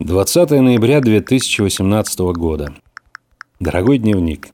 [0.00, 2.72] 20 ноября 2018 года.
[3.60, 4.48] Дорогой дневник.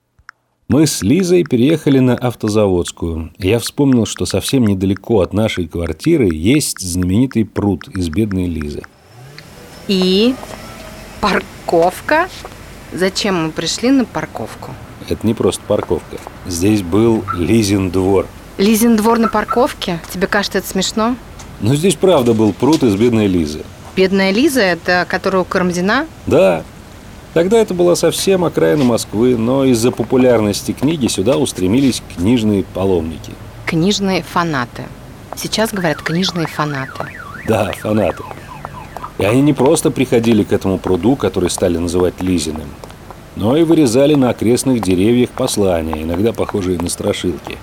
[0.67, 3.31] Мы с Лизой переехали на Автозаводскую.
[3.39, 8.83] Я вспомнил, что совсем недалеко от нашей квартиры есть знаменитый пруд из бедной Лизы.
[9.87, 10.35] И
[11.21, 12.29] парковка?
[12.93, 14.73] Зачем мы пришли на парковку?
[15.09, 16.17] Это не просто парковка.
[16.49, 18.27] Здесь был Лизин двор.
[18.59, 20.01] Лизин двор на парковке?
[20.13, 21.15] Тебе кажется это смешно?
[21.61, 23.63] Но здесь правда был пруд из бедной Лизы.
[23.97, 26.07] Бедная Лиза, это которая у Карамзина?
[26.27, 26.63] Да.
[27.33, 33.33] Тогда это была совсем окраина Москвы, но из-за популярности книги сюда устремились книжные паломники.
[33.65, 34.83] Книжные фанаты.
[35.35, 37.07] Сейчас говорят книжные фанаты.
[37.49, 38.23] Да, фанаты.
[39.17, 42.69] И они не просто приходили к этому пруду, который стали называть Лизиным,
[43.35, 47.57] но и вырезали на окрестных деревьях послания, иногда похожие на страшилки.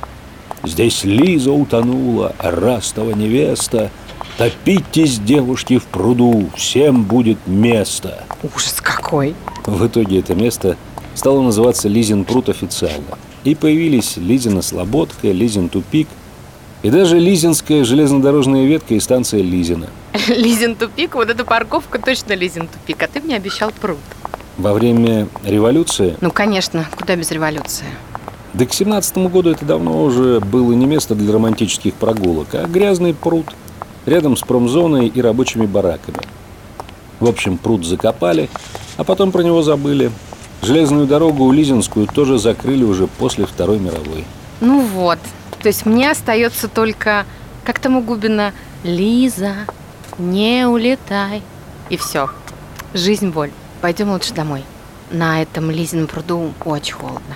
[0.64, 3.92] «Здесь Лиза утонула, Растова невеста,
[4.38, 8.24] Топитесь, девушки, в пруду, всем будет место.
[8.42, 9.36] Ужас какой.
[9.66, 10.76] В итоге это место
[11.14, 13.20] стало называться Лизин пруд официально.
[13.44, 16.08] И появились Лизина Слободка, Лизин тупик
[16.82, 19.90] и даже Лизинская железнодорожная ветка и станция Лизина.
[20.28, 24.00] Лизин тупик, вот эта парковка точно Лизин тупик, а ты мне обещал пруд.
[24.58, 26.18] Во время революции?
[26.22, 27.86] Ну, конечно, куда без революции?
[28.54, 33.14] Да к семнадцатому году это давно уже было не место для романтических прогулок, а грязный
[33.14, 33.46] пруд–
[34.06, 36.20] рядом с промзоной и рабочими бараками.
[37.20, 38.50] В общем, пруд закопали,
[38.98, 40.12] а потом про него забыли.
[40.62, 44.26] Железную дорогу Лизинскую тоже закрыли уже после Второй мировой.
[44.62, 45.20] Ну вот,
[45.62, 47.26] то есть мне остается только,
[47.64, 49.54] как там у Губина, Лиза,
[50.18, 51.42] не улетай.
[51.90, 52.30] И все.
[52.94, 53.52] Жизнь боль.
[53.82, 54.64] Пойдем лучше домой.
[55.12, 57.36] На этом Лизином пруду очень холодно.